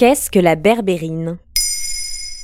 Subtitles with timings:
[0.00, 1.36] Qu'est-ce que la berbérine?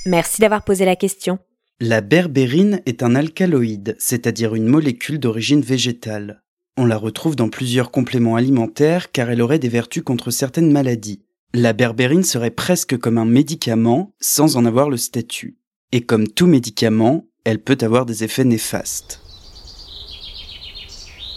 [0.04, 1.38] Merci d'avoir posé la question.
[1.80, 6.42] La berbérine est un alcaloïde, c'est-à-dire une molécule d'origine végétale.
[6.76, 11.22] On la retrouve dans plusieurs compléments alimentaires car elle aurait des vertus contre certaines maladies.
[11.54, 15.56] La berbérine serait presque comme un médicament sans en avoir le statut.
[15.92, 19.25] Et comme tout médicament, elle peut avoir des effets néfastes.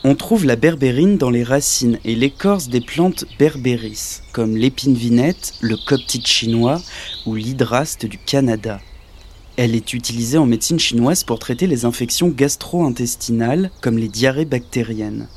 [0.05, 5.55] On trouve la berbérine dans les racines et l'écorce des plantes berbéris, comme l'épine vinette,
[5.59, 6.81] le coptite chinois
[7.25, 8.79] ou l'hydraste du Canada.
[9.57, 15.27] Elle est utilisée en médecine chinoise pour traiter les infections gastro-intestinales comme les diarrhées bactériennes.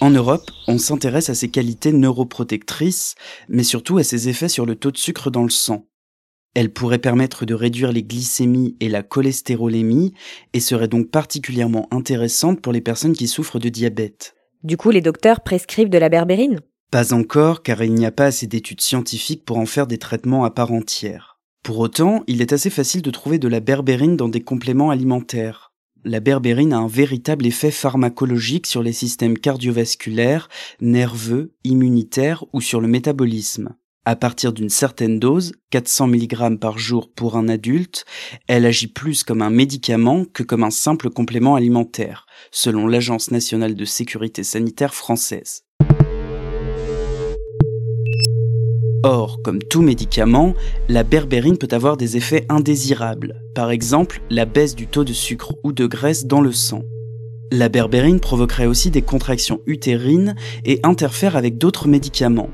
[0.00, 3.16] En Europe, on s'intéresse à ses qualités neuroprotectrices,
[3.48, 5.86] mais surtout à ses effets sur le taux de sucre dans le sang.
[6.54, 10.14] Elle pourrait permettre de réduire les glycémies et la cholestérolémie
[10.52, 14.36] et serait donc particulièrement intéressante pour les personnes qui souffrent de diabète.
[14.62, 16.60] Du coup, les docteurs prescrivent de la berbérine?
[16.92, 20.44] Pas encore, car il n'y a pas assez d'études scientifiques pour en faire des traitements
[20.44, 21.40] à part entière.
[21.64, 25.72] Pour autant, il est assez facile de trouver de la berbérine dans des compléments alimentaires.
[26.04, 30.48] La berbérine a un véritable effet pharmacologique sur les systèmes cardiovasculaires,
[30.80, 33.74] nerveux, immunitaires ou sur le métabolisme.
[34.06, 38.04] À partir d'une certaine dose, 400 mg par jour pour un adulte,
[38.48, 43.74] elle agit plus comme un médicament que comme un simple complément alimentaire, selon l'Agence nationale
[43.74, 45.62] de sécurité sanitaire française.
[49.04, 50.52] Or, comme tout médicament,
[50.90, 55.54] la berbérine peut avoir des effets indésirables, par exemple la baisse du taux de sucre
[55.64, 56.82] ou de graisse dans le sang.
[57.50, 60.34] La berbérine provoquerait aussi des contractions utérines
[60.66, 62.50] et interfère avec d'autres médicaments.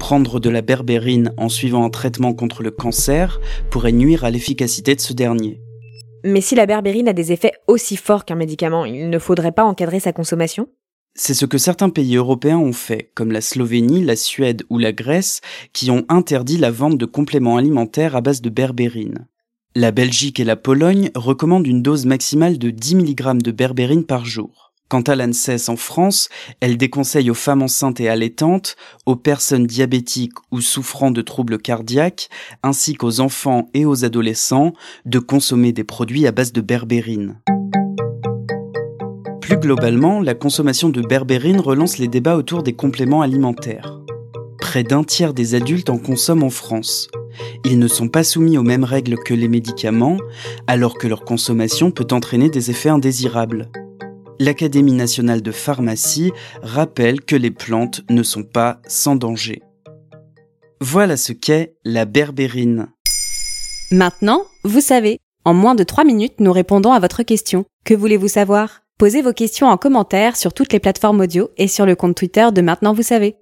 [0.00, 3.38] Prendre de la berbérine en suivant un traitement contre le cancer
[3.70, 5.60] pourrait nuire à l'efficacité de ce dernier.
[6.24, 9.62] Mais si la berbérine a des effets aussi forts qu'un médicament, il ne faudrait pas
[9.62, 10.68] encadrer sa consommation?
[11.14, 14.92] C'est ce que certains pays européens ont fait, comme la Slovénie, la Suède ou la
[14.92, 19.28] Grèce, qui ont interdit la vente de compléments alimentaires à base de berbérine.
[19.76, 24.24] La Belgique et la Pologne recommandent une dose maximale de 10 mg de berbérine par
[24.24, 24.69] jour.
[24.90, 26.28] Quant à l'ANSES en France,
[26.58, 28.74] elle déconseille aux femmes enceintes et allaitantes,
[29.06, 32.28] aux personnes diabétiques ou souffrant de troubles cardiaques,
[32.64, 34.72] ainsi qu'aux enfants et aux adolescents,
[35.04, 37.38] de consommer des produits à base de berbérine.
[39.40, 44.00] Plus globalement, la consommation de berbérine relance les débats autour des compléments alimentaires.
[44.58, 47.06] Près d'un tiers des adultes en consomment en France.
[47.64, 50.16] Ils ne sont pas soumis aux mêmes règles que les médicaments,
[50.66, 53.70] alors que leur consommation peut entraîner des effets indésirables.
[54.40, 59.60] L'Académie nationale de pharmacie rappelle que les plantes ne sont pas sans danger.
[60.80, 62.88] Voilà ce qu'est la berbérine.
[63.90, 65.18] Maintenant, vous savez.
[65.44, 67.66] En moins de 3 minutes, nous répondons à votre question.
[67.84, 68.80] Que voulez-vous savoir?
[68.98, 72.48] Posez vos questions en commentaire sur toutes les plateformes audio et sur le compte Twitter
[72.50, 73.36] de Maintenant vous savez.